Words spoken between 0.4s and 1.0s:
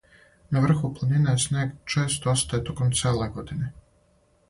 На врху